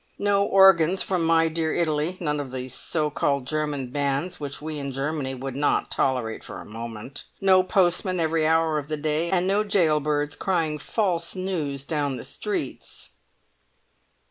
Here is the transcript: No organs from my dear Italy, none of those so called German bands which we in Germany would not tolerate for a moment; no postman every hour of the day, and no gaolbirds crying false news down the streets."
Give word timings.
No 0.17 0.43
organs 0.43 1.03
from 1.03 1.23
my 1.23 1.47
dear 1.47 1.75
Italy, 1.75 2.17
none 2.19 2.39
of 2.39 2.49
those 2.49 2.73
so 2.73 3.11
called 3.11 3.45
German 3.45 3.91
bands 3.91 4.39
which 4.39 4.59
we 4.59 4.79
in 4.79 4.91
Germany 4.91 5.35
would 5.35 5.55
not 5.55 5.91
tolerate 5.91 6.43
for 6.43 6.59
a 6.59 6.65
moment; 6.65 7.25
no 7.39 7.61
postman 7.61 8.19
every 8.19 8.47
hour 8.47 8.79
of 8.79 8.87
the 8.87 8.97
day, 8.97 9.29
and 9.29 9.45
no 9.45 9.63
gaolbirds 9.63 10.35
crying 10.35 10.79
false 10.79 11.35
news 11.35 11.83
down 11.83 12.17
the 12.17 12.23
streets." 12.25 13.11